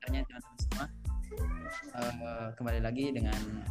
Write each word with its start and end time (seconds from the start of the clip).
Teman-teman 0.04 0.42
semua. 0.60 0.86
Uh, 1.96 2.52
kembali 2.60 2.84
lagi 2.84 3.16
dengan 3.16 3.64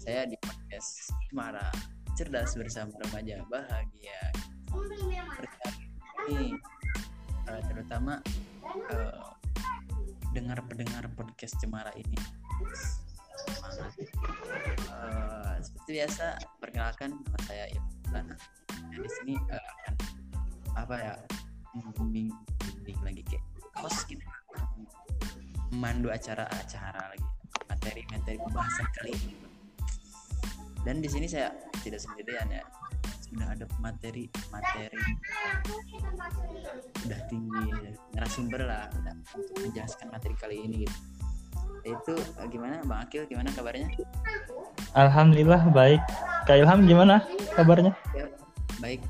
saya 0.00 0.24
di 0.24 0.40
podcast 0.40 1.12
Cemara 1.28 1.68
Cerdas 2.16 2.56
bersama 2.56 2.96
remaja 3.04 3.44
bahagia. 3.52 4.20
Ini 6.32 6.56
uh, 7.52 7.60
terutama 7.68 8.24
uh, 8.88 9.36
dengar-pendengar 10.32 11.12
podcast 11.12 11.60
Cemara 11.60 11.92
ini 11.92 12.16
semangat. 13.52 13.92
Uh, 14.88 15.60
seperti 15.60 16.00
biasa, 16.00 16.40
perkenalkan 16.56 17.20
nama 17.20 17.38
saya 17.44 17.68
Ibnu 17.68 17.92
di 18.96 19.08
sini 19.20 19.36
uh, 19.36 19.60
akan 19.60 20.21
apa 20.76 20.94
ya 20.96 21.14
membimbing 21.76 22.32
lagi 23.04 23.22
kayak 23.28 23.44
host 23.80 24.04
gitu. 24.08 24.22
Memandu 25.72 26.12
acara-acara 26.12 27.16
lagi 27.16 27.26
materi-materi 27.68 28.36
pembahasan 28.36 28.88
kali 28.92 29.10
ini. 29.16 29.34
Dan 30.82 31.00
di 31.00 31.08
sini 31.08 31.26
saya 31.30 31.48
tidak 31.80 32.04
sendirian 32.04 32.48
ya. 32.52 32.64
Sudah 33.24 33.48
ada 33.48 33.64
materi 33.80 34.28
materi 34.52 35.00
udah 37.08 37.20
tinggi 37.32 37.64
narasumber 38.12 38.60
lah 38.68 38.92
udah, 38.92 39.16
untuk 39.32 39.56
menjelaskan 39.64 40.12
materi 40.12 40.34
kali 40.36 40.56
ini 40.60 40.76
gitu. 40.84 40.98
Itu 41.82 42.14
eh, 42.14 42.46
gimana 42.52 42.84
bang 42.84 43.00
Akil 43.08 43.24
gimana 43.24 43.48
kabarnya? 43.56 43.88
Alhamdulillah 44.92 45.72
baik. 45.72 46.04
Kak 46.44 46.60
Ilham 46.60 46.84
gimana 46.84 47.24
kabarnya? 47.56 47.96
Ya, 48.12 48.28
baik 48.84 49.00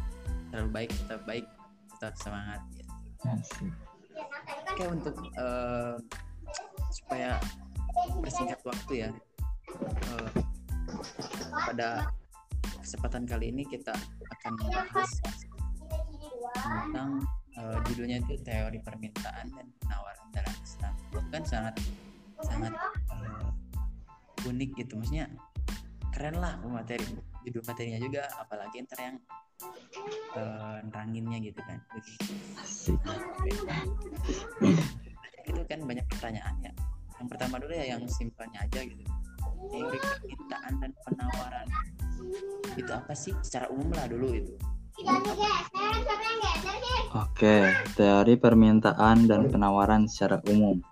terlalu 0.53 0.71
baik 0.71 0.91
tetap 0.93 1.21
baik 1.25 1.47
tetap 1.97 2.15
semangat 2.21 2.61
ya. 2.77 2.85
oke 4.69 4.85
untuk 4.93 5.17
uh, 5.41 5.97
supaya 6.93 7.41
bersingkat 8.21 8.61
waktu 8.69 9.09
ya 9.09 9.11
uh, 10.13 10.31
pada 11.73 12.13
kesempatan 12.85 13.25
kali 13.25 13.49
ini 13.49 13.65
kita 13.65 13.97
akan 14.29 14.53
membahas 14.61 15.11
tentang 16.53 17.25
uh, 17.57 17.79
judulnya 17.89 18.21
itu 18.21 18.37
teori 18.45 18.79
permintaan 18.83 19.47
dan 19.49 19.67
penawaran 19.81 20.29
dalam 20.35 20.55
Islam. 20.61 20.95
Kan 21.31 21.45
sangat 21.47 21.75
sangat 22.43 22.75
uh, 23.09 23.49
unik 24.45 24.71
gitu. 24.77 24.99
Maksudnya 24.99 25.31
keren 26.13 26.37
lah 26.37 26.61
materi 26.69 27.07
judul 27.47 27.65
materinya 27.65 27.99
juga 28.03 28.29
apalagi 28.37 28.85
ntar 28.85 29.01
yang 29.01 29.17
uh, 30.37 30.79
neranginnya 30.87 31.39
gitu 31.43 31.61
kan. 31.63 31.79
Itu 35.43 35.61
kan 35.67 35.81
banyak 35.83 36.07
pertanyaan 36.07 36.57
ya 36.63 36.73
yang 37.23 37.31
pertama 37.31 37.55
dulu 37.63 37.71
ya 37.71 37.87
yang 37.95 38.03
simpelnya 38.11 38.67
aja 38.67 38.83
gitu. 38.83 38.99
Teori 39.71 39.95
permintaan 40.03 40.73
dan 40.83 40.91
penawaran. 41.07 41.67
Itu 42.75 42.91
apa 42.91 43.15
sih? 43.15 43.31
Secara 43.47 43.71
umum 43.71 43.95
lah 43.95 44.11
dulu 44.11 44.35
itu. 44.35 44.59
Oke, 47.15 47.71
teori 47.95 48.35
permintaan 48.35 49.31
dan 49.31 49.47
penawaran 49.55 50.11
secara 50.11 50.43
umum. 50.51 50.83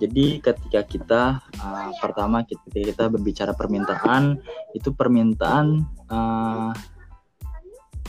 Jadi 0.00 0.40
ketika 0.40 0.80
kita 0.88 1.22
uh, 1.60 1.92
pertama 2.00 2.48
ketika 2.48 2.80
kita 2.80 3.04
berbicara 3.12 3.52
permintaan, 3.52 4.40
itu 4.72 4.88
permintaan 4.88 5.84
uh, 6.08 6.72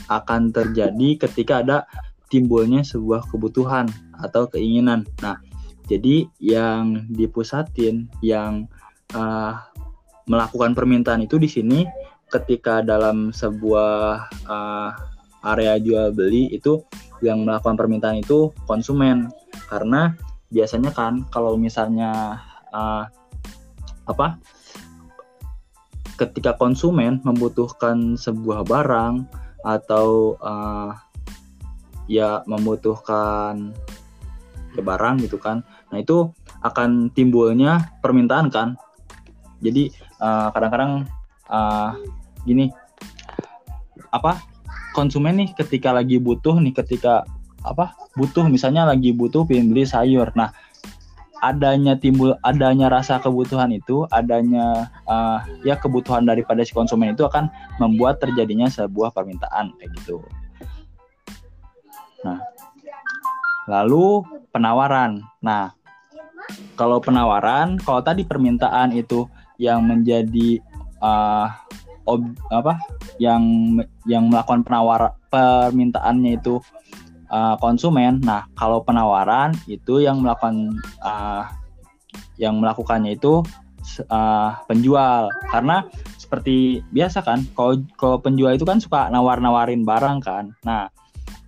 akan 0.09 0.49
terjadi 0.51 1.21
ketika 1.21 1.61
ada 1.61 1.77
timbulnya 2.29 2.85
sebuah 2.85 3.29
kebutuhan 3.29 3.89
atau 4.21 4.49
keinginan. 4.49 5.05
Nah, 5.21 5.41
jadi 5.89 6.29
yang 6.37 7.09
dipusatin, 7.09 8.09
yang 8.21 8.69
uh, 9.17 9.57
melakukan 10.29 10.77
permintaan 10.77 11.25
itu 11.25 11.41
di 11.41 11.49
sini 11.49 11.89
ketika 12.29 12.85
dalam 12.85 13.33
sebuah 13.33 14.29
uh, 14.45 14.91
area 15.41 15.81
jual 15.81 16.13
beli 16.13 16.53
itu 16.53 16.85
yang 17.25 17.41
melakukan 17.41 17.73
permintaan 17.73 18.21
itu 18.21 18.53
konsumen 18.69 19.33
karena 19.65 20.13
biasanya 20.53 20.93
kan 20.93 21.25
kalau 21.33 21.57
misalnya 21.57 22.37
uh, 22.69 23.09
apa 24.05 24.37
ketika 26.21 26.53
konsumen 26.57 27.17
membutuhkan 27.25 28.13
sebuah 28.19 28.67
barang 28.67 29.25
atau 29.63 30.39
uh, 30.39 30.95
ya 32.09 32.41
membutuhkan 32.49 33.71
ke 34.73 34.81
barang 34.81 35.21
gitu 35.25 35.37
kan. 35.37 35.61
Nah 35.93 35.97
itu 36.01 36.29
akan 36.65 37.13
timbulnya 37.13 37.93
permintaan 38.01 38.49
kan. 38.51 38.75
Jadi 39.59 39.91
eh, 39.93 40.47
kadang-kadang 40.55 41.03
uh, 41.51 41.91
gini 42.47 42.71
apa 44.09 44.39
konsumen 44.95 45.35
nih 45.43 45.49
ketika 45.53 45.91
lagi 45.91 46.15
butuh 46.15 46.57
nih 46.63 46.71
ketika 46.71 47.27
apa 47.67 47.91
butuh 48.15 48.47
misalnya 48.47 48.87
lagi 48.87 49.11
butuh 49.11 49.43
pengen 49.43 49.69
beli 49.69 49.83
sayur. 49.83 50.31
Nah 50.33 50.55
adanya 51.39 51.95
timbul 51.95 52.35
adanya 52.43 52.91
rasa 52.91 53.19
kebutuhan 53.19 53.71
itu 53.71 54.03
adanya 54.11 54.91
uh, 55.07 55.39
ya 55.63 55.79
kebutuhan 55.79 56.27
daripada 56.27 56.63
si 56.63 56.75
konsumen 56.75 57.15
itu 57.15 57.23
akan 57.23 57.47
membuat 57.79 58.19
terjadinya 58.19 58.67
sebuah 58.67 59.15
permintaan 59.15 59.71
kayak 59.79 59.91
gitu. 60.03 60.19
Nah, 62.27 62.43
lalu 63.71 64.27
penawaran. 64.51 65.23
Nah, 65.39 65.71
kalau 66.75 66.99
penawaran, 66.99 67.79
kalau 67.79 68.03
tadi 68.03 68.27
permintaan 68.27 68.91
itu 68.91 69.27
yang 69.55 69.83
menjadi 69.87 70.59
uh, 70.99 71.47
ob, 72.07 72.25
apa 72.49 72.79
yang 73.21 73.43
yang 74.07 74.27
melakukan 74.27 74.65
penawar 74.65 75.13
permintaannya 75.29 76.39
itu 76.41 76.59
uh, 77.29 77.55
konsumen. 77.61 78.19
Nah, 78.21 78.45
kalau 78.57 78.83
penawaran 78.83 79.55
itu 79.69 80.03
yang 80.03 80.21
melakukan 80.21 80.75
uh, 81.01 81.45
yang 82.41 82.57
melakukannya 82.59 83.15
itu 83.15 83.45
uh, 84.09 84.51
penjual 84.65 85.29
karena 85.51 85.85
seperti 86.17 86.85
biasa 86.93 87.25
kan 87.25 87.41
kalau 87.57 87.81
kalau 87.97 88.17
penjual 88.21 88.53
itu 88.53 88.65
kan 88.67 88.77
suka 88.77 89.09
nawar-nawarin 89.09 89.81
barang 89.85 90.19
kan. 90.21 90.53
Nah, 90.65 90.89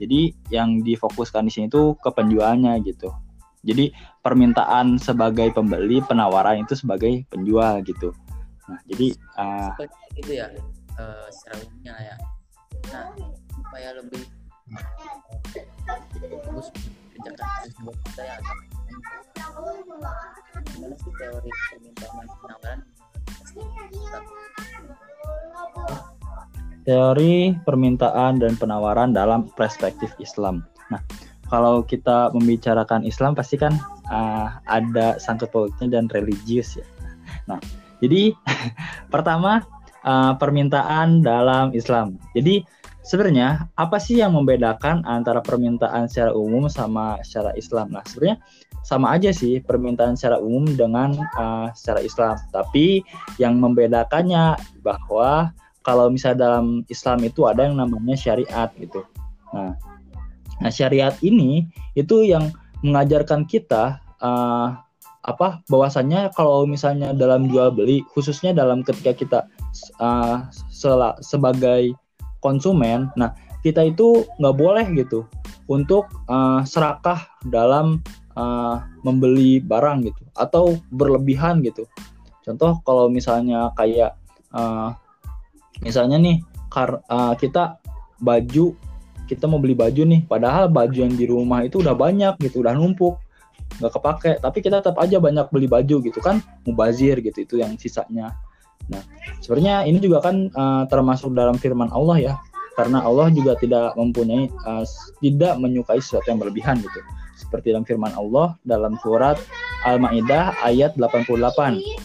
jadi 0.02 0.34
yang 0.50 0.82
difokuskan 0.82 1.46
di 1.46 1.52
sini 1.54 1.66
itu 1.70 1.94
ke 2.02 2.10
penjualnya 2.10 2.82
gitu. 2.82 3.14
Jadi 3.62 3.94
permintaan 4.26 4.98
sebagai 4.98 5.54
pembeli, 5.54 6.02
penawaran 6.02 6.66
itu 6.66 6.74
sebagai 6.74 7.30
penjual 7.30 7.86
gitu. 7.86 8.10
Nah, 8.66 8.82
jadi 8.90 9.14
uh, 9.38 9.70
itu 10.18 10.32
ya 10.34 10.50
uh, 10.98 11.30
ya. 11.86 12.16
Nah, 12.90 13.14
supaya 13.54 13.94
lebih 14.02 14.41
teori 21.18 21.52
permintaan 21.62 22.32
penawaran 22.42 22.80
teori 26.82 27.54
permintaan 27.62 28.42
dan 28.42 28.54
penawaran 28.58 29.14
dalam 29.14 29.50
perspektif 29.54 30.10
Islam. 30.18 30.66
Nah, 30.90 31.02
kalau 31.48 31.86
kita 31.86 32.34
membicarakan 32.34 33.06
Islam 33.06 33.38
pasti 33.38 33.60
kan 33.60 33.78
uh, 34.10 34.58
ada 34.66 35.22
sangkut 35.22 35.54
pautnya 35.54 35.88
dan 35.92 36.10
religius 36.10 36.80
ya. 36.80 36.86
Nah, 37.46 37.62
jadi 38.02 38.34
pertama 39.14 39.62
uh, 40.02 40.34
permintaan 40.36 41.22
dalam 41.22 41.72
Islam. 41.78 42.18
Jadi 42.34 42.66
sebenarnya 43.02 43.70
apa 43.78 43.98
sih 43.98 44.22
yang 44.22 44.38
membedakan 44.38 45.02
antara 45.06 45.42
permintaan 45.42 46.06
secara 46.10 46.34
umum 46.34 46.70
sama 46.70 47.18
secara 47.26 47.54
Islam? 47.58 47.94
Nah, 47.94 48.06
sebenarnya 48.06 48.38
sama 48.82 49.14
aja 49.14 49.30
sih 49.30 49.62
permintaan 49.62 50.18
secara 50.18 50.42
umum 50.42 50.66
dengan 50.74 51.14
uh, 51.38 51.70
secara 51.74 52.02
Islam. 52.02 52.38
Tapi 52.50 53.06
yang 53.38 53.58
membedakannya 53.62 54.58
bahwa 54.82 55.54
kalau 55.82 56.14
misalnya 56.14 56.46
dalam 56.50 56.86
Islam 56.90 57.26
itu 57.26 57.46
ada 57.50 57.66
yang 57.66 57.78
namanya 57.78 58.18
syariat 58.18 58.70
gitu. 58.78 59.02
Nah, 59.54 59.74
nah 60.62 60.72
syariat 60.72 61.18
ini 61.26 61.70
itu 61.98 62.26
yang 62.26 62.54
mengajarkan 62.86 63.46
kita 63.46 64.02
uh, 64.22 64.78
apa 65.22 65.62
bahwasannya 65.70 66.34
kalau 66.34 66.66
misalnya 66.66 67.14
dalam 67.14 67.46
jual 67.46 67.70
beli 67.70 68.02
khususnya 68.18 68.58
dalam 68.58 68.82
ketika 68.82 69.14
kita 69.14 69.40
uh, 70.02 70.50
sebagai 71.22 71.94
konsumen. 72.42 73.14
Nah, 73.16 73.38
kita 73.62 73.86
itu 73.86 74.26
nggak 74.42 74.58
boleh 74.58 74.86
gitu 74.98 75.30
untuk 75.70 76.10
uh, 76.28 76.66
serakah 76.66 77.30
dalam 77.48 78.02
uh, 78.36 78.82
membeli 79.06 79.62
barang 79.62 80.10
gitu 80.10 80.22
atau 80.36 80.76
berlebihan 80.92 81.62
gitu. 81.62 81.88
Contoh 82.42 82.82
kalau 82.84 83.08
misalnya 83.08 83.70
kayak 83.78 84.18
uh, 84.52 84.92
misalnya 85.86 86.18
nih 86.18 86.38
kar, 86.68 87.06
uh, 87.06 87.38
kita 87.38 87.78
baju 88.22 88.74
kita 89.32 89.48
mau 89.48 89.64
beli 89.64 89.74
baju 89.74 90.04
nih 90.04 90.28
padahal 90.28 90.68
baju 90.68 90.98
yang 91.08 91.16
di 91.16 91.24
rumah 91.24 91.64
itu 91.64 91.80
udah 91.80 91.96
banyak 91.96 92.36
gitu 92.44 92.60
udah 92.60 92.76
numpuk 92.76 93.16
nggak 93.80 93.92
kepake 93.96 94.32
tapi 94.44 94.60
kita 94.60 94.84
tetap 94.84 95.00
aja 95.00 95.18
banyak 95.24 95.48
beli 95.48 95.72
baju 95.72 96.04
gitu 96.04 96.20
kan 96.20 96.44
mubazir 96.68 97.16
gitu 97.24 97.48
itu 97.48 97.56
yang 97.64 97.80
sisanya 97.80 98.36
nah 98.92 99.04
sebenarnya 99.42 99.88
ini 99.88 99.98
juga 100.04 100.22
kan 100.30 100.52
uh, 100.54 100.84
termasuk 100.88 101.34
dalam 101.34 101.58
firman 101.58 101.90
Allah 101.92 102.18
ya. 102.20 102.36
Karena 102.72 103.04
Allah 103.04 103.28
juga 103.36 103.60
tidak 103.60 104.00
mempunyai 104.00 104.48
uh, 104.64 104.88
tidak 105.20 105.60
menyukai 105.60 106.00
sesuatu 106.00 106.32
yang 106.32 106.40
berlebihan 106.40 106.80
gitu. 106.80 107.00
Seperti 107.36 107.76
dalam 107.76 107.84
firman 107.84 108.16
Allah 108.16 108.56
dalam 108.64 108.96
surat 109.04 109.36
Al-Maidah 109.84 110.56
ayat 110.64 110.96
88 110.96 111.36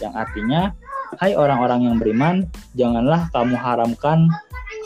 yang 0.03 0.13
artinya 0.17 0.75
hai 1.23 1.37
orang-orang 1.39 1.87
yang 1.87 1.95
beriman 1.95 2.35
janganlah 2.75 3.31
kamu 3.31 3.55
haramkan 3.55 4.27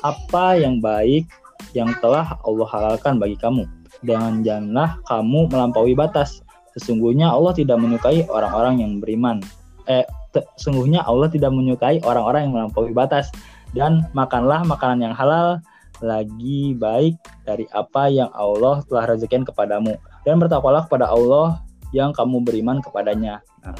apa 0.05 0.59
yang 0.59 0.77
baik 0.77 1.25
yang 1.73 1.89
telah 2.03 2.37
Allah 2.45 2.67
halalkan 2.69 3.17
bagi 3.17 3.37
kamu. 3.39 3.65
Dan 4.01 4.41
janganlah 4.41 4.97
kamu 5.05 5.49
melampaui 5.49 5.93
batas. 5.93 6.41
Sesungguhnya 6.77 7.29
Allah 7.29 7.53
tidak 7.53 7.77
menyukai 7.77 8.25
orang-orang 8.31 8.81
yang 8.81 8.91
beriman. 8.97 9.43
Eh, 9.85 10.05
sesungguhnya 10.33 11.03
Allah 11.03 11.27
tidak 11.27 11.51
menyukai 11.51 11.99
orang-orang 12.03 12.47
yang 12.47 12.53
melampaui 12.55 12.91
batas. 12.95 13.29
Dan 13.71 14.03
makanlah 14.11 14.67
makanan 14.67 14.99
yang 15.11 15.15
halal 15.15 15.63
lagi 16.03 16.75
baik 16.75 17.15
dari 17.47 17.63
apa 17.71 18.11
yang 18.11 18.27
Allah 18.35 18.83
telah 18.87 19.15
rezekikan 19.15 19.47
kepadamu. 19.47 19.95
Dan 20.27 20.39
bertakwalah 20.39 20.87
kepada 20.87 21.07
Allah 21.07 21.63
yang 21.95 22.11
kamu 22.11 22.43
beriman 22.43 22.83
kepadanya. 22.83 23.39
Nah, 23.63 23.75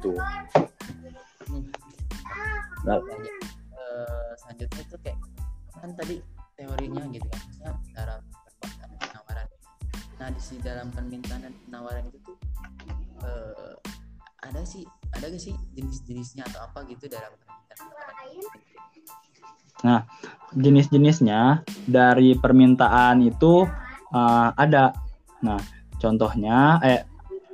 itu. 0.00 0.12
Nah, 2.84 3.00
selanjutnya 4.36 4.82
itu 4.84 4.96
kayak 5.00 5.18
kan 5.80 5.90
tadi 5.96 6.16
teorinya 6.56 7.02
gitu 7.12 7.28
kan, 7.60 7.76
cara 7.92 8.14
nah 10.24 10.32
di 10.32 10.56
dalam 10.64 10.88
permintaan 10.88 11.42
dan 11.44 11.52
penawaran 11.68 12.00
itu 12.08 12.16
tuh 12.24 12.36
uh, 13.28 13.76
ada 14.40 14.64
sih 14.64 14.88
ada 15.24 15.32
gak 15.32 15.40
sih 15.40 15.56
jenis-jenisnya 15.72 16.44
atau 16.52 16.68
apa 16.68 16.84
gitu 16.84 17.08
dalam 17.08 17.32
Nah, 19.84 20.04
jenis-jenisnya 20.56 21.64
dari 21.88 22.36
permintaan 22.36 23.24
itu 23.24 23.64
uh, 24.12 24.48
ada. 24.56 24.92
Nah, 25.44 25.60
contohnya 26.00 26.80
eh 26.80 27.04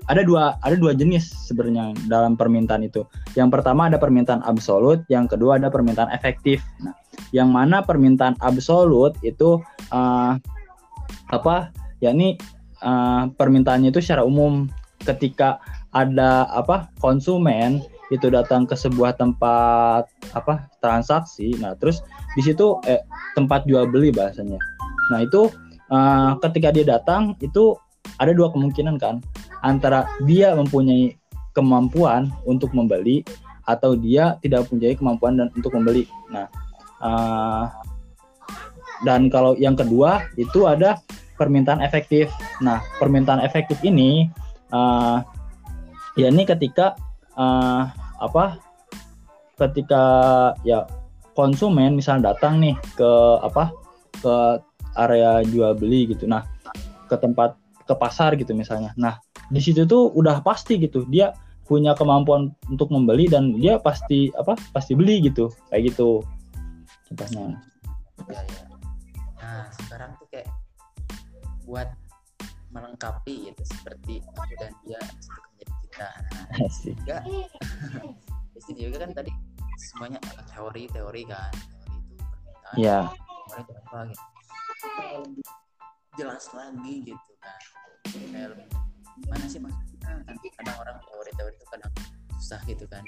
ada 0.06 0.22
dua 0.26 0.58
ada 0.62 0.74
dua 0.74 0.94
jenis 0.94 1.30
sebenarnya 1.46 1.94
dalam 2.10 2.34
permintaan 2.34 2.86
itu. 2.86 3.06
Yang 3.38 3.58
pertama 3.58 3.86
ada 3.86 3.98
permintaan 3.98 4.42
absolut, 4.42 5.02
yang 5.10 5.30
kedua 5.30 5.58
ada 5.58 5.70
permintaan 5.70 6.10
efektif. 6.10 6.62
Nah, 6.82 6.94
yang 7.30 7.50
mana 7.50 7.82
permintaan 7.82 8.38
absolut 8.42 9.14
itu 9.22 9.62
uh, 9.94 10.34
apa? 11.30 11.70
yakni 12.00 12.40
uh, 12.80 13.28
permintaannya 13.36 13.92
itu 13.92 14.00
secara 14.00 14.24
umum 14.24 14.64
ketika 15.04 15.60
ada 15.90 16.46
apa 16.54 16.90
konsumen 17.02 17.82
itu 18.10 18.26
datang 18.30 18.66
ke 18.66 18.74
sebuah 18.74 19.18
tempat 19.18 20.06
apa 20.34 20.66
transaksi. 20.82 21.54
Nah 21.58 21.74
terus 21.78 22.02
di 22.34 22.42
situ 22.42 22.78
eh, 22.86 23.02
tempat 23.38 23.66
jual 23.66 23.86
beli 23.90 24.10
bahasanya. 24.10 24.58
Nah 25.10 25.26
itu 25.26 25.50
uh, 25.90 26.38
ketika 26.42 26.70
dia 26.74 26.86
datang 26.86 27.34
itu 27.42 27.74
ada 28.18 28.34
dua 28.34 28.50
kemungkinan 28.50 28.98
kan. 28.98 29.22
Antara 29.62 30.06
dia 30.26 30.54
mempunyai 30.54 31.14
kemampuan 31.54 32.30
untuk 32.46 32.70
membeli 32.74 33.22
atau 33.66 33.94
dia 33.94 34.38
tidak 34.42 34.66
mempunyai 34.70 34.94
kemampuan 34.98 35.38
dan 35.38 35.48
untuk 35.54 35.74
membeli. 35.74 36.06
Nah 36.30 36.46
uh, 37.02 37.66
dan 39.06 39.32
kalau 39.32 39.56
yang 39.56 39.74
kedua 39.74 40.28
itu 40.36 40.68
ada 40.68 41.00
permintaan 41.40 41.80
efektif. 41.80 42.28
Nah, 42.60 42.84
permintaan 43.00 43.40
efektif 43.40 43.80
ini 43.80 44.28
uh, 44.76 45.24
ya 46.20 46.28
ini 46.28 46.44
ketika 46.44 46.96
uh, 47.34 47.88
apa? 48.20 48.60
Ketika 49.56 50.02
ya 50.64 50.84
konsumen 51.32 51.96
misalnya 51.96 52.32
datang 52.32 52.60
nih 52.60 52.76
ke 52.96 53.10
apa? 53.40 53.72
ke 54.20 54.60
area 55.00 55.40
jual 55.48 55.72
beli 55.80 56.12
gitu. 56.12 56.28
Nah, 56.28 56.44
ke 57.08 57.16
tempat 57.16 57.56
ke 57.88 57.94
pasar 57.96 58.36
gitu 58.36 58.52
misalnya. 58.52 58.92
Nah, 59.00 59.16
di 59.48 59.60
situ 59.64 59.88
tuh 59.88 60.12
udah 60.12 60.44
pasti 60.44 60.76
gitu. 60.76 61.08
Dia 61.08 61.32
punya 61.64 61.96
kemampuan 61.96 62.52
untuk 62.68 62.92
membeli 62.92 63.30
dan 63.30 63.56
dia 63.56 63.80
pasti 63.80 64.28
apa? 64.36 64.60
pasti 64.76 64.92
beli 64.92 65.24
gitu. 65.24 65.48
Kayak 65.72 65.96
gitu. 65.96 66.20
Contohnya. 67.08 67.56
Ya, 68.28 68.40
ya. 68.44 68.62
Nah, 69.40 69.64
sekarang 69.72 70.12
tuh 70.20 70.28
kayak 70.28 70.52
buat 71.64 71.88
melengkapi 72.70 73.50
gitu 73.50 73.62
seperti 73.66 74.22
aku 74.36 74.54
dan 74.58 74.72
juga. 76.68 77.24
Sini 78.60 78.80
juga 78.92 79.08
kan 79.08 79.10
tadi 79.16 79.32
semuanya 79.80 80.20
teori 80.52 80.84
teori 80.92 81.22
kan. 81.24 81.52
Teori 81.54 82.12
itu 82.12 82.24
permintaan. 82.28 82.74
Yeah. 82.76 83.04
teori 83.48 83.62
itu 83.64 83.72
apa 83.72 83.98
gitu. 84.10 84.24
Jelas 86.20 86.44
lagi 86.52 86.94
gitu 87.08 87.32
kan. 87.40 87.60
Kayak 88.10 88.68
mana 89.28 89.44
sih 89.48 89.60
maksudnya? 89.62 90.20
Kan 90.28 90.36
kadang 90.36 90.76
orang 90.80 90.96
teori-teori 91.08 91.54
itu 91.56 91.66
kadang 91.72 91.92
susah 92.36 92.60
gitu 92.68 92.84
kan. 92.88 93.02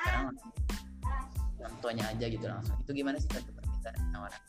Sekarang 0.00 0.32
contohnya 1.60 2.04
aja 2.08 2.26
gitu 2.26 2.46
langsung. 2.48 2.76
Itu 2.80 2.96
gimana 2.96 3.20
sih 3.20 3.28
contoh 3.28 3.52
permintaan 3.52 3.96
penawaran 4.08 4.42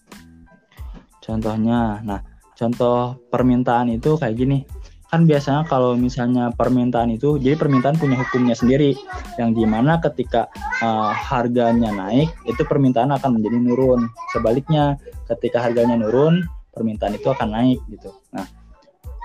contohnya 1.23 1.79
nah 2.03 2.19
contoh 2.53 3.15
permintaan 3.31 3.95
itu 3.95 4.19
kayak 4.19 4.35
gini 4.35 4.67
kan 5.13 5.29
biasanya 5.29 5.61
kalau 5.69 5.93
misalnya 5.93 6.49
permintaan 6.57 7.13
itu 7.13 7.37
jadi 7.37 7.53
permintaan 7.53 8.01
punya 8.01 8.17
hukumnya 8.17 8.57
sendiri. 8.57 8.97
Yang 9.37 9.61
di 9.61 9.63
mana 9.69 10.01
ketika 10.01 10.49
uh, 10.81 11.13
harganya 11.13 11.93
naik 11.93 12.33
itu 12.49 12.65
permintaan 12.65 13.13
akan 13.13 13.37
menjadi 13.37 13.61
nurun. 13.61 14.09
Sebaliknya 14.33 14.97
ketika 15.29 15.61
harganya 15.61 16.01
nurun 16.01 16.41
permintaan 16.73 17.13
itu 17.13 17.29
akan 17.29 17.53
naik 17.53 17.77
gitu. 17.93 18.09
Nah 18.33 18.49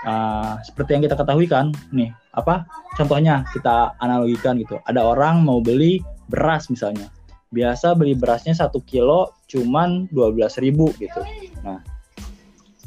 uh, 0.04 0.60
seperti 0.60 1.00
yang 1.00 1.02
kita 1.08 1.16
ketahui 1.16 1.48
kan 1.48 1.72
nih 1.88 2.12
apa 2.36 2.68
contohnya 2.92 3.48
kita 3.56 3.96
analogikan 4.04 4.60
gitu. 4.60 4.76
Ada 4.84 5.00
orang 5.00 5.40
mau 5.40 5.64
beli 5.64 6.04
beras 6.28 6.68
misalnya. 6.68 7.08
Biasa 7.48 7.96
beli 7.96 8.12
berasnya 8.12 8.52
satu 8.52 8.84
kilo 8.84 9.32
cuman 9.48 10.12
12.000 10.12 11.00
gitu. 11.00 11.22
Nah 11.64 11.80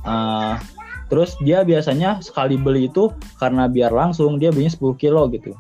uh, 0.06 0.54
terus 1.12 1.36
dia 1.44 1.68
biasanya 1.68 2.24
sekali 2.24 2.56
beli 2.56 2.88
itu 2.88 3.12
karena 3.36 3.68
biar 3.68 3.92
langsung 3.92 4.40
dia 4.40 4.48
belinya 4.48 4.72
10 4.72 4.96
kilo 4.96 5.28
gitu. 5.28 5.52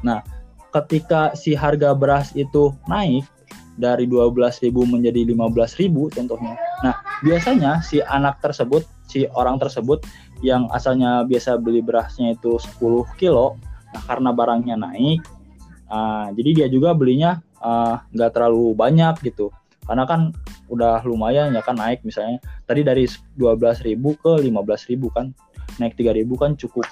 Nah 0.00 0.24
ketika 0.72 1.36
si 1.36 1.52
harga 1.52 1.92
beras 1.92 2.32
itu 2.32 2.72
naik 2.88 3.28
dari 3.76 4.08
12.000 4.08 4.72
menjadi 4.88 5.28
15.000 5.28 6.16
contohnya. 6.16 6.56
Nah 6.80 6.96
biasanya 7.20 7.84
si 7.84 8.00
anak 8.00 8.40
tersebut 8.40 8.88
si 9.04 9.28
orang 9.36 9.60
tersebut 9.60 10.00
yang 10.40 10.72
asalnya 10.72 11.28
biasa 11.28 11.60
beli 11.60 11.84
berasnya 11.84 12.32
itu 12.32 12.56
10 12.80 13.04
kilo 13.20 13.60
nah 13.88 14.04
karena 14.04 14.36
barangnya 14.36 14.76
naik 14.76 15.24
uh, 15.88 16.28
jadi 16.36 16.50
dia 16.64 16.68
juga 16.68 16.92
belinya 16.92 17.40
ah, 17.58 18.04
nggak 18.14 18.30
uh, 18.30 18.34
terlalu 18.34 18.76
banyak 18.76 19.14
gitu. 19.24 19.50
Karena 19.88 20.04
kan 20.04 20.36
udah 20.68 21.02
lumayan 21.04 21.52
ya 21.52 21.60
kan 21.64 21.76
naik 21.76 22.04
misalnya. 22.04 22.38
Tadi 22.64 22.84
dari 22.84 23.04
12.000 23.36 23.96
ke 23.96 24.32
15.000 24.44 25.16
kan 25.16 25.26
naik 25.82 25.96
3.000 25.96 26.28
kan 26.38 26.50
cukup 26.56 26.86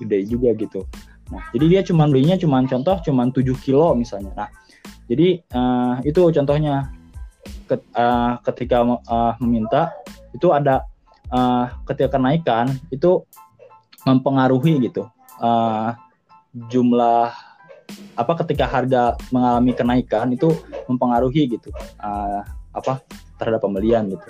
gede 0.00 0.18
juga 0.28 0.54
gitu. 0.56 0.84
Nah 1.32 1.42
jadi 1.56 1.66
dia 1.78 1.80
cuma 1.82 2.08
belinya 2.08 2.36
cuma 2.38 2.60
contoh 2.64 2.96
cuma 3.04 3.28
7 3.28 3.42
kilo 3.60 3.92
misalnya. 3.96 4.32
Nah 4.36 4.48
jadi 5.08 5.42
uh, 5.52 5.94
itu 6.04 6.22
contohnya. 6.32 6.92
Ket, 7.66 7.82
uh, 7.98 8.38
ketika 8.46 8.86
uh, 8.86 9.34
meminta 9.42 9.90
itu 10.30 10.54
ada 10.54 10.86
uh, 11.32 11.66
ketika 11.88 12.18
kenaikan 12.18 12.70
itu 12.94 13.26
mempengaruhi 14.06 14.78
gitu 14.90 15.06
uh, 15.42 15.94
jumlah 16.52 17.32
apa 18.16 18.32
ketika 18.44 18.64
harga 18.68 19.16
mengalami 19.32 19.72
kenaikan 19.72 20.32
itu 20.32 20.52
mempengaruhi 20.88 21.56
gitu 21.56 21.72
uh, 22.00 22.44
apa 22.72 23.00
terhadap 23.42 23.66
pembelian 23.66 24.06
gitu. 24.06 24.22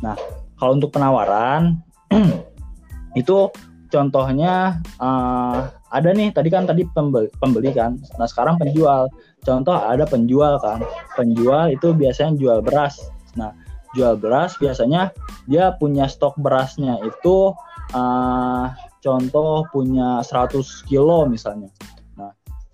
Nah 0.00 0.16
kalau 0.56 0.80
untuk 0.80 0.96
penawaran 0.96 1.84
itu 3.20 3.52
contohnya 3.92 4.80
uh, 4.98 5.68
ada 5.92 6.10
nih 6.10 6.32
tadi 6.32 6.48
kan 6.48 6.64
tadi 6.64 6.88
pembeli, 6.88 7.28
pembeli 7.36 7.70
kan. 7.76 8.00
Nah 8.16 8.24
sekarang 8.24 8.56
penjual. 8.56 9.12
Contoh 9.44 9.76
ada 9.76 10.08
penjual 10.08 10.56
kan. 10.64 10.80
Penjual 11.14 11.76
itu 11.76 11.92
biasanya 11.92 12.40
jual 12.40 12.58
beras. 12.64 12.96
Nah 13.36 13.52
jual 13.92 14.16
beras 14.16 14.56
biasanya 14.56 15.12
dia 15.46 15.76
punya 15.76 16.08
stok 16.08 16.34
berasnya 16.40 16.98
itu 17.04 17.52
uh, 17.92 18.66
contoh 19.04 19.68
punya 19.70 20.24
100 20.24 20.88
kilo 20.88 21.28
misalnya 21.28 21.68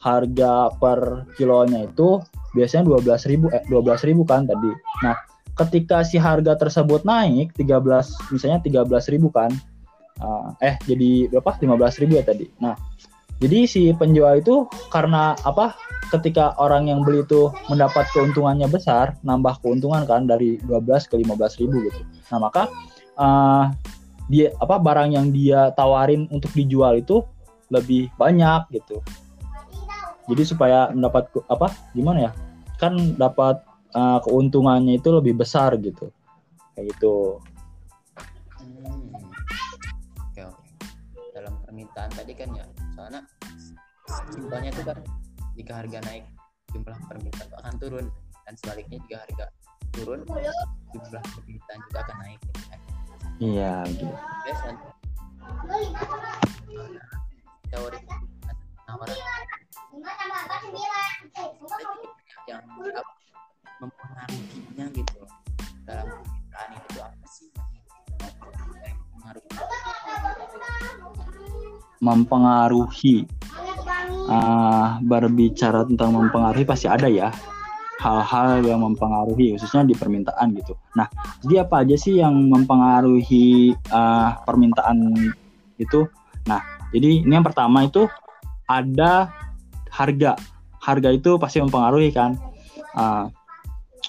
harga 0.01 0.73
per 0.81 1.29
kilonya 1.37 1.85
itu 1.85 2.19
biasanya 2.57 2.89
12.000 2.89 3.53
eh 3.53 3.63
12.000 3.69 4.17
kan 4.27 4.49
tadi. 4.49 4.73
Nah, 5.05 5.17
ketika 5.61 6.01
si 6.01 6.17
harga 6.17 6.57
tersebut 6.57 7.05
naik 7.05 7.53
13 7.53 8.33
misalnya 8.33 8.61
13 8.65 9.13
ribu 9.13 9.29
kan 9.29 9.53
uh, 10.25 10.57
eh 10.65 10.81
jadi 10.89 11.29
berapa? 11.29 11.61
15 11.61 12.01
ribu 12.05 12.17
ya 12.17 12.25
tadi. 12.25 12.49
Nah 12.61 12.77
jadi 13.41 13.65
si 13.65 13.93
penjual 13.97 14.41
itu 14.41 14.69
karena 14.93 15.37
apa? 15.45 15.77
Ketika 16.11 16.59
orang 16.59 16.91
yang 16.91 17.07
beli 17.07 17.23
itu 17.23 17.55
mendapat 17.71 18.09
keuntungannya 18.11 18.67
besar 18.67 19.15
nambah 19.23 19.63
keuntungan 19.63 20.03
kan 20.05 20.27
dari 20.27 20.59
12 20.67 21.09
ke 21.09 21.15
15 21.21 21.61
ribu 21.63 21.77
gitu. 21.89 22.01
Nah 22.35 22.39
maka 22.43 22.69
uh, 23.17 23.71
dia 24.27 24.53
apa 24.59 24.77
barang 24.81 25.15
yang 25.15 25.31
dia 25.31 25.71
tawarin 25.79 26.27
untuk 26.35 26.51
dijual 26.53 26.99
itu 26.99 27.23
lebih 27.71 28.11
banyak 28.19 28.67
gitu. 28.75 28.99
Jadi 30.31 30.43
supaya 30.47 30.91
mendapat 30.91 31.31
apa? 31.47 31.71
Gimana 31.95 32.31
ya? 32.31 32.33
Kan 32.77 33.17
dapat 33.17 33.70
uh, 33.95 34.19
keuntungannya 34.25 34.99
itu 34.99 35.09
lebih 35.11 35.39
besar 35.39 35.75
gitu 35.79 36.11
kayak 36.75 36.95
gitu 36.97 37.39
hmm. 38.61 39.15
oke 40.31 40.43
oke 40.55 40.69
dalam 41.35 41.55
permintaan 41.65 42.11
tadi 42.15 42.33
kan 42.35 42.49
ya 42.55 42.65
soalnya 42.95 43.23
simpelnya 44.35 44.71
itu 44.75 44.83
kan 44.83 44.99
jika 45.55 45.73
harga 45.85 45.99
naik 46.07 46.25
jumlah 46.71 46.99
permintaan 47.11 47.51
akan 47.63 47.75
turun 47.79 48.07
dan 48.47 48.55
sebaliknya 48.59 48.99
jika 49.07 49.17
harga 49.27 49.47
turun 49.95 50.21
jumlah 50.95 51.25
permintaan 51.35 51.79
juga 51.91 51.99
akan 52.07 52.17
naik 52.27 52.41
gitu 52.47 52.63
kan 52.71 52.81
Iya, 53.41 53.89
gitu. 53.89 54.05
Biasa. 54.45 54.69
Teori 57.73 57.99
penawaran 58.85 59.17
mempengaruhi 72.01 73.29
uh, 74.29 74.99
berbicara 75.05 75.85
tentang 75.85 76.17
mempengaruhi 76.17 76.65
pasti 76.65 76.89
ada 76.89 77.07
ya 77.07 77.29
hal-hal 78.01 78.65
yang 78.65 78.81
mempengaruhi 78.81 79.55
khususnya 79.55 79.85
di 79.85 79.93
permintaan 79.93 80.57
gitu. 80.57 80.73
Nah, 80.97 81.05
jadi 81.45 81.69
apa 81.69 81.85
aja 81.85 81.97
sih 82.01 82.17
yang 82.17 82.33
mempengaruhi 82.49 83.77
uh, 83.93 84.41
permintaan 84.49 85.13
itu? 85.77 86.09
Nah, 86.49 86.65
jadi 86.97 87.21
ini 87.29 87.33
yang 87.37 87.45
pertama 87.45 87.85
itu 87.85 88.09
ada 88.65 89.29
harga. 89.93 90.41
Harga 90.81 91.13
itu 91.13 91.37
pasti 91.37 91.61
mempengaruhi 91.61 92.09
kan. 92.09 92.41
Uh, 92.97 93.29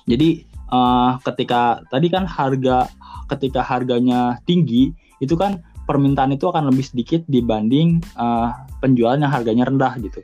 jadi 0.07 0.47
uh, 0.71 1.19
ketika 1.27 1.83
tadi 1.91 2.07
kan 2.07 2.23
harga 2.23 2.87
ketika 3.27 3.59
harganya 3.59 4.39
tinggi 4.47 4.95
itu 5.19 5.35
kan 5.35 5.59
permintaan 5.91 6.31
itu 6.31 6.47
akan 6.47 6.71
lebih 6.71 6.87
sedikit 6.87 7.27
dibanding 7.27 7.99
uh, 8.15 8.55
penjualan 8.79 9.19
yang 9.19 9.27
harganya 9.27 9.67
rendah 9.67 9.99
gitu. 9.99 10.23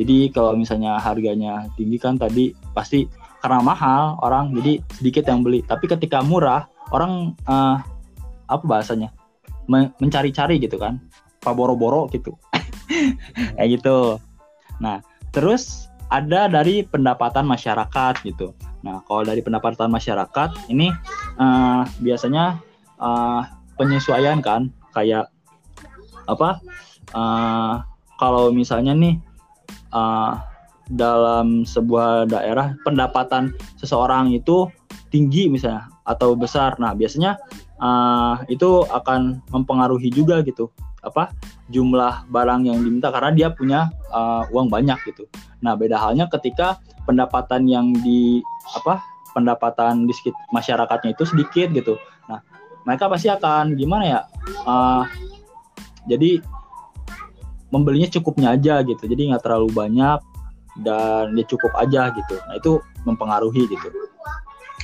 Jadi 0.00 0.32
kalau 0.32 0.56
misalnya 0.56 0.96
harganya 0.96 1.68
tinggi 1.76 2.00
kan 2.00 2.16
tadi 2.16 2.56
pasti 2.72 3.04
karena 3.44 3.60
mahal 3.60 4.16
orang 4.24 4.56
jadi 4.56 4.80
sedikit 4.96 5.28
yang 5.28 5.44
beli. 5.44 5.60
Tapi 5.60 5.84
ketika 5.84 6.24
murah 6.24 6.64
orang 6.96 7.36
uh, 7.44 7.76
apa 8.48 8.64
bahasanya 8.64 9.12
mencari-cari 9.68 10.56
gitu 10.62 10.80
kan, 10.80 10.96
apa 11.44 11.52
boro-boro 11.52 12.08
gitu, 12.08 12.32
kayak 13.60 13.68
gitu. 13.76 14.16
Nah 14.80 15.04
terus 15.36 15.92
ada 16.08 16.48
dari 16.48 16.86
pendapatan 16.86 17.44
masyarakat 17.44 18.24
gitu. 18.24 18.56
Nah 18.80 19.04
kalau 19.04 19.28
dari 19.28 19.44
pendapatan 19.44 19.92
masyarakat 19.92 20.72
ini 20.72 20.88
uh, 21.36 21.82
biasanya 22.00 22.60
uh, 23.00 23.42
penyesuaian 23.76 24.40
kan 24.40 24.72
kayak 24.96 25.28
apa? 26.24 26.64
Uh, 27.12 27.84
kalau 28.16 28.48
misalnya 28.48 28.96
nih 28.96 29.20
uh, 29.92 30.40
dalam 30.88 31.68
sebuah 31.68 32.30
daerah 32.30 32.78
pendapatan 32.86 33.52
seseorang 33.76 34.32
itu 34.32 34.70
tinggi 35.12 35.52
misalnya 35.52 35.90
atau 36.08 36.32
besar. 36.32 36.78
Nah, 36.80 36.96
biasanya 36.96 37.36
uh, 37.82 38.40
itu 38.48 38.86
akan 38.88 39.44
mempengaruhi 39.52 40.08
juga 40.08 40.40
gitu 40.40 40.72
apa 41.06 41.30
jumlah 41.70 42.26
barang 42.34 42.66
yang 42.66 42.82
diminta 42.82 43.14
karena 43.14 43.30
dia 43.30 43.48
punya 43.54 43.94
uh, 44.10 44.42
uang 44.50 44.66
banyak 44.66 44.98
gitu. 45.06 45.30
Nah, 45.62 45.78
beda 45.78 45.94
halnya 45.98 46.26
ketika 46.26 46.82
pendapatan 47.06 47.70
yang 47.70 47.94
di 48.02 48.42
apa 48.74 48.98
pendapatan 49.30 50.10
di 50.10 50.14
masyarakatnya 50.50 51.14
itu 51.14 51.22
sedikit 51.22 51.70
gitu. 51.70 51.94
Nah, 52.26 52.42
mereka 52.82 53.06
pasti 53.06 53.30
akan 53.30 53.78
gimana 53.78 54.04
ya? 54.06 54.20
Uh, 54.66 55.04
jadi 56.06 56.42
membelinya 57.74 58.08
cukupnya 58.10 58.54
aja 58.54 58.82
gitu. 58.86 59.04
Jadi 59.06 59.32
nggak 59.32 59.42
terlalu 59.42 59.70
banyak 59.74 60.18
dan 60.82 61.32
dia 61.34 61.46
cukup 61.48 61.72
aja 61.76 62.12
gitu. 62.14 62.36
Nah 62.46 62.54
itu 62.56 62.72
mempengaruhi 63.04 63.66
gitu. 63.68 63.88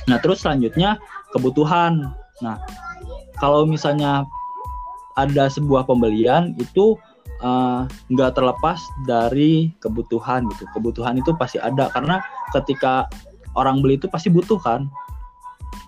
Nah 0.09 0.17
terus 0.19 0.43
selanjutnya 0.43 0.99
kebutuhan. 1.31 2.11
Nah 2.43 2.57
kalau 3.39 3.63
misalnya 3.63 4.27
ada 5.13 5.45
sebuah 5.47 5.85
pembelian 5.85 6.57
itu 6.57 6.97
uh, 7.45 7.85
nggak 8.09 8.33
terlepas 8.35 8.79
dari 9.05 9.71
kebutuhan 9.79 10.49
gitu. 10.53 10.65
Kebutuhan 10.73 11.17
itu 11.21 11.31
pasti 11.37 11.61
ada 11.61 11.87
karena 11.93 12.19
ketika 12.51 13.07
orang 13.53 13.79
beli 13.79 14.01
itu 14.01 14.09
pasti 14.09 14.33
butuh 14.33 14.57
kan. 14.59 14.89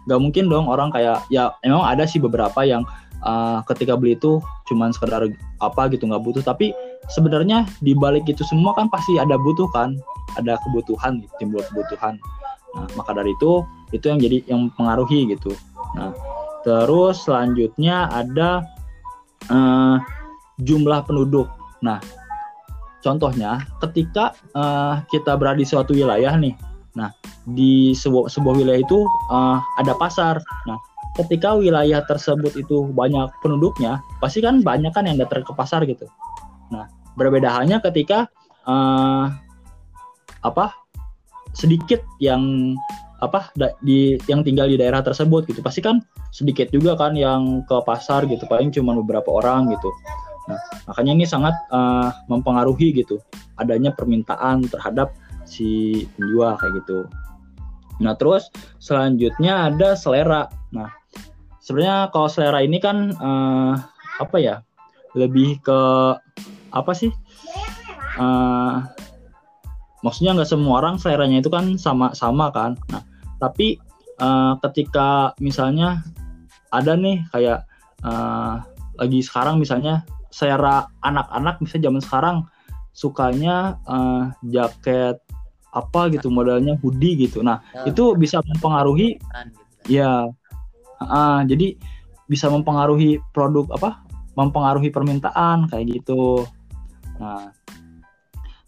Nggak 0.05 0.21
mungkin 0.21 0.43
dong 0.47 0.69
orang 0.69 0.93
kayak 0.93 1.25
ya 1.33 1.49
emang 1.65 1.81
ada 1.81 2.05
sih 2.05 2.21
beberapa 2.21 2.61
yang 2.61 2.85
uh, 3.25 3.59
ketika 3.73 3.97
beli 3.97 4.15
itu 4.15 4.39
cuman 4.69 4.93
sekedar 4.93 5.25
apa 5.59 5.81
gitu 5.91 6.07
nggak 6.07 6.23
butuh. 6.23 6.43
Tapi 6.45 6.71
sebenarnya 7.11 7.65
di 7.81 7.97
balik 7.97 8.29
itu 8.29 8.45
semua 8.45 8.77
kan 8.77 8.87
pasti 8.87 9.17
ada 9.17 9.35
butuh 9.35 9.67
kan 9.73 9.97
ada 10.37 10.55
kebutuhan 10.63 11.25
timbul 11.41 11.61
kebutuhan. 11.73 12.15
Nah 12.77 12.87
maka 12.95 13.11
dari 13.17 13.33
itu 13.33 13.65
itu 13.91 14.05
yang 14.05 14.19
jadi 14.21 14.37
yang 14.47 14.59
mempengaruhi 14.69 15.33
gitu. 15.33 15.51
Nah 15.97 16.13
terus 16.65 17.25
selanjutnya 17.25 18.09
ada 18.09 18.65
uh, 19.49 19.97
jumlah 20.61 21.05
penduduk. 21.05 21.49
Nah 21.81 21.99
contohnya 23.05 23.61
ketika 23.85 24.33
uh, 24.57 25.01
kita 25.13 25.37
berada 25.37 25.61
di 25.61 25.67
suatu 25.67 25.93
wilayah 25.93 26.33
nih 26.37 26.57
nah 26.95 27.11
di 27.43 27.91
sebuah, 27.91 28.31
sebuah 28.31 28.55
wilayah 28.55 28.81
itu 28.81 29.03
uh, 29.29 29.59
ada 29.77 29.93
pasar. 29.99 30.39
Nah 30.63 30.79
ketika 31.15 31.55
wilayah 31.55 32.03
tersebut 32.03 32.53
itu 32.59 32.91
banyak 32.91 33.31
penduduknya 33.39 34.03
pasti 34.19 34.43
kan 34.43 34.59
banyak 34.59 34.91
kan 34.91 35.07
yang 35.07 35.15
datang 35.15 35.47
ke 35.47 35.53
pasar 35.55 35.87
gitu. 35.87 36.05
Nah, 36.73 36.91
berbeda 37.15 37.47
halnya 37.47 37.79
ketika 37.79 38.27
uh, 38.67 39.31
apa 40.43 40.75
sedikit 41.55 42.03
yang 42.19 42.75
apa 43.23 43.49
da, 43.55 43.71
di 43.79 44.19
yang 44.27 44.43
tinggal 44.43 44.67
di 44.67 44.75
daerah 44.75 44.99
tersebut 44.99 45.47
gitu. 45.47 45.63
Pasti 45.63 45.79
kan 45.79 46.03
sedikit 46.35 46.67
juga 46.69 46.99
kan 46.99 47.15
yang 47.15 47.63
ke 47.63 47.77
pasar 47.87 48.27
gitu 48.27 48.43
paling 48.51 48.69
cuma 48.75 48.91
beberapa 48.99 49.31
orang 49.31 49.71
gitu. 49.71 49.89
Nah 50.51 50.59
makanya 50.91 51.11
ini 51.15 51.25
sangat 51.25 51.55
uh, 51.71 52.11
mempengaruhi 52.27 52.91
gitu 52.91 53.23
adanya 53.55 53.95
permintaan 53.95 54.67
terhadap 54.67 55.15
si 55.47 56.03
penjual 56.17 56.57
kayak 56.59 56.83
gitu 56.83 57.07
nah 57.99 58.13
terus 58.17 58.51
selanjutnya 58.83 59.71
ada 59.71 59.95
selera. 59.95 60.51
Nah 60.75 60.91
sebenarnya 61.63 62.11
kalau 62.11 62.27
selera 62.27 62.59
ini 62.61 62.77
kan 62.77 63.15
uh, 63.17 63.73
apa 64.19 64.37
ya 64.39 64.55
lebih 65.15 65.59
ke 65.63 65.79
apa 66.75 66.91
sih? 66.91 67.11
Uh, 68.15 68.83
maksudnya 70.03 70.35
nggak 70.37 70.47
semua 70.47 70.79
orang 70.83 70.95
seleranya 70.99 71.39
itu 71.39 71.49
kan 71.49 71.75
sama-sama 71.79 72.51
kan? 72.51 72.75
Nah 72.91 73.03
tapi 73.39 73.79
uh, 74.19 74.55
ketika 74.63 75.35
misalnya 75.39 76.03
ada 76.71 76.95
nih 76.95 77.23
kayak 77.31 77.63
uh, 78.03 78.59
lagi 78.99 79.19
sekarang 79.23 79.59
misalnya 79.59 80.03
selera 80.31 80.87
anak-anak 81.03 81.63
misalnya 81.63 81.85
zaman 81.91 82.01
sekarang 82.03 82.37
sukanya 82.95 83.79
uh, 83.87 84.31
jaket 84.47 85.19
apa 85.75 86.07
gitu 86.09 86.31
modelnya 86.31 86.79
hoodie 86.79 87.27
gitu 87.27 87.43
nah 87.43 87.59
ya. 87.75 87.91
itu 87.91 88.15
bisa 88.15 88.39
mempengaruhi 88.47 89.19
gitu. 89.19 89.99
ya 89.99 90.31
uh, 91.03 91.41
jadi 91.43 91.75
bisa 92.31 92.47
mempengaruhi 92.47 93.19
produk 93.35 93.67
apa 93.75 94.01
mempengaruhi 94.39 94.89
permintaan 94.89 95.67
kayak 95.67 95.99
gitu 95.99 96.47
Nah, 97.19 97.51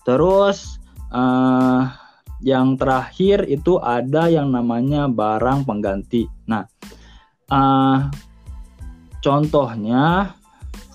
terus 0.07 0.79
uh, 1.11 1.91
yang 2.39 2.77
terakhir 2.79 3.43
itu 3.49 3.81
ada 3.81 4.31
yang 4.31 4.53
namanya 4.53 5.09
barang 5.11 5.67
pengganti. 5.67 6.29
Nah, 6.47 6.63
uh, 7.51 8.07
contohnya 9.19 10.35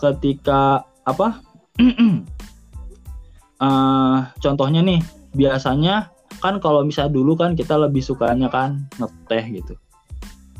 ketika 0.01 0.87
apa? 1.05 1.43
uh, 3.61 4.19
contohnya 4.45 4.81
nih, 4.81 5.01
biasanya 5.33 6.13
kan 6.41 6.59
kalau 6.63 6.85
misalnya 6.87 7.13
dulu 7.13 7.37
kan 7.37 7.53
kita 7.53 7.77
lebih 7.77 8.01
sukanya 8.01 8.49
kan 8.49 8.89
ngeteh 8.97 9.63
gitu. 9.63 9.75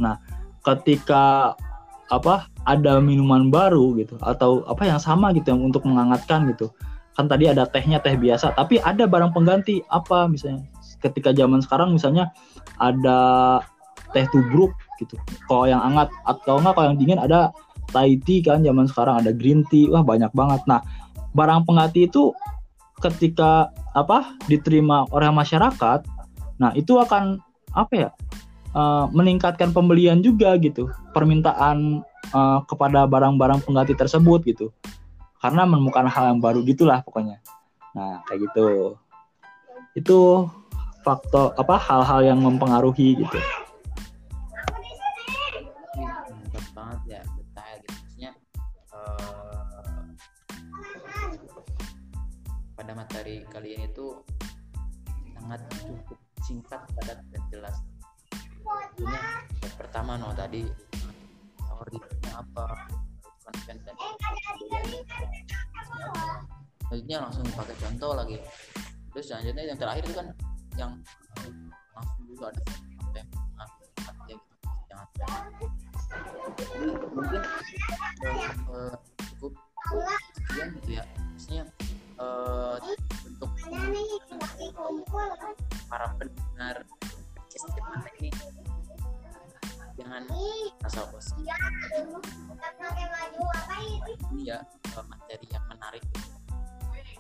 Nah, 0.01 0.21
ketika 0.63 1.57
apa 2.13 2.53
ada 2.69 3.01
minuman 3.01 3.49
baru 3.49 3.97
gitu 3.97 4.21
atau 4.21 4.61
apa 4.69 4.85
yang 4.85 5.01
sama 5.01 5.33
gitu 5.33 5.53
yang 5.57 5.65
untuk 5.65 5.89
menghangatkan 5.89 6.45
gitu. 6.53 6.69
Kan 7.17 7.29
tadi 7.29 7.49
ada 7.49 7.69
tehnya 7.69 8.01
teh 8.01 8.17
biasa 8.17 8.53
tapi 8.57 8.81
ada 8.85 9.09
barang 9.09 9.33
pengganti. 9.33 9.81
Apa 9.89 10.29
misalnya 10.29 10.69
ketika 11.01 11.33
zaman 11.33 11.65
sekarang 11.65 11.97
misalnya 11.97 12.29
ada 12.77 13.61
teh 14.13 14.29
tubruk 14.29 14.77
gitu. 15.01 15.17
Kalau 15.49 15.65
yang 15.65 15.81
hangat 15.81 16.13
atau 16.29 16.61
enggak 16.61 16.77
kalau 16.77 16.87
yang 16.93 16.99
dingin 17.01 17.21
ada 17.21 17.53
Thai 17.93 18.17
tea 18.25 18.41
kan 18.41 18.65
zaman 18.65 18.89
sekarang 18.89 19.21
ada 19.21 19.37
green 19.37 19.69
tea. 19.69 19.89
Wah 19.93 20.01
banyak 20.01 20.33
banget. 20.33 20.65
Nah 20.65 20.81
barang 21.37 21.69
pengganti 21.69 22.09
itu 22.09 22.33
ketika 23.01 23.69
apa 23.93 24.37
diterima 24.49 25.05
oleh 25.13 25.29
masyarakat 25.29 26.05
nah 26.57 26.71
itu 26.73 26.97
akan 26.97 27.41
apa 27.73 27.93
ya 27.93 28.11
uh, 28.77 29.09
meningkatkan 29.13 29.73
pembelian 29.73 30.21
juga 30.21 30.57
gitu 30.61 30.89
permintaan 31.17 32.05
uh, 32.33 32.61
kepada 32.65 33.05
barang-barang 33.09 33.65
pengganti 33.65 33.95
tersebut 33.97 34.41
gitu. 34.49 34.67
Karena 35.41 35.67
menemukan 35.67 36.07
hal 36.07 36.35
yang 36.35 36.41
baru 36.41 36.63
gitulah 36.63 37.03
pokoknya. 37.03 37.43
Nah 37.97 38.23
kayak 38.27 38.49
gitu. 38.49 38.97
Itu 39.99 40.49
faktor 41.03 41.53
apa 41.59 41.77
hal-hal 41.77 42.23
yang 42.23 42.39
mempengaruhi 42.39 43.19
gitu 43.19 43.39
pada 52.83 52.99
materi 52.99 53.47
kali 53.47 53.79
ini 53.79 53.87
tuh 53.95 54.27
sangat 55.39 55.63
cukup 55.71 56.19
singkat 56.43 56.83
padat 56.99 57.23
dan 57.31 57.43
jelas. 57.55 57.79
Tentunya 58.59 59.23
yang 59.63 59.75
pertama 59.79 60.19
no 60.19 60.35
tadi 60.35 60.67
teorinya 61.63 62.43
apa? 62.43 62.91
Konten 63.47 63.79
dan 63.87 63.95
selanjutnya 66.91 67.19
langsung 67.23 67.47
pakai 67.55 67.77
contoh 67.79 68.19
lagi. 68.19 68.43
Terus 69.15 69.31
selanjutnya 69.31 69.63
yang 69.63 69.79
terakhir 69.79 70.03
itu 70.03 70.15
kan 70.19 70.27
yang 70.75 70.91
langsung 71.95 72.25
juga 72.35 72.51
ada 72.51 72.63
sampai 73.63 74.35
ya 74.35 74.35
gitu 74.35 74.55
jangan 74.91 75.07
jadi 76.59 76.91
mungkin 77.15 77.43
uh, 78.75 78.97
cukup 79.39 79.53
sekian 80.35 80.67
gitu 80.83 80.99
ya. 80.99 81.07
Maksudnya 81.31 81.63
uh, 82.23 82.77
untuk 83.27 83.51
para 85.91 86.07
pendengar 86.17 86.77
podcast 87.35 87.67
ini 88.23 88.31
jangan 89.99 90.23
asal 90.89 91.05
bos 91.13 91.29
ini? 91.37 91.53
Ya 94.43 94.59
uh, 94.97 95.05
materi 95.07 95.47
yang 95.53 95.65
menarik. 95.69 96.05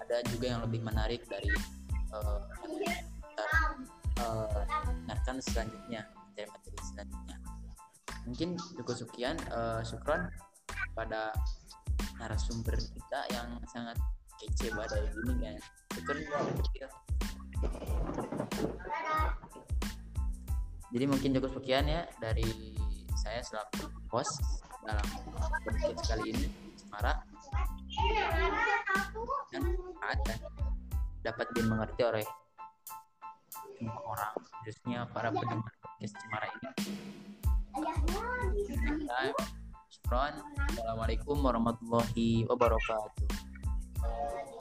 Ada 0.03 0.17
juga 0.35 0.47
yang 0.57 0.61
lebih 0.67 0.81
menarik 0.83 1.23
dari 1.29 1.53
uh, 2.11 2.41
kita 2.67 3.49
uh, 4.19 5.39
selanjutnya 5.43 6.09
materi-materi 6.33 6.79
selanjutnya. 6.91 7.37
Mungkin 8.25 8.49
cukup 8.79 8.97
sekian 8.97 9.37
uh, 9.53 9.83
syukron 9.85 10.31
pada 10.95 11.35
narasumber 12.19 12.77
kita 12.79 13.21
yang 13.35 13.59
sangat 13.67 13.99
kece 14.43 14.75
pada 14.75 14.99
ini 14.99 15.35
kan 15.39 15.57
syukron 15.95 16.19
jadi 20.93 21.05
mungkin 21.07 21.31
cukup 21.39 21.51
sekian 21.63 21.87
ya 21.87 22.03
dari 22.19 22.75
saya 23.15 23.39
selaku 23.47 23.87
host 24.11 24.43
dalam 24.83 25.07
podcast 25.39 26.11
kali 26.11 26.35
ini 26.35 26.51
Semara 26.75 27.23
dan 29.55 29.63
ada 30.03 30.35
dapat 31.23 31.47
dimengerti 31.55 32.03
oleh 32.03 32.27
semua 33.79 33.99
orang 34.11 34.35
khususnya 34.67 35.07
para 35.15 35.31
pendengar 35.31 35.71
podcast 35.71 36.15
Semara 36.19 36.47
ini. 36.51 36.69
Assalamualaikum 40.13 41.41
warahmatullahi 41.41 42.45
wabarakatuh. 42.51 43.42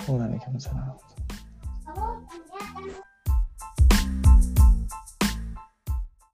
Una 0.07 0.27
vez 0.27 0.43
que 0.43 0.51
nos 0.51 0.67
hablamos. 0.67 1.01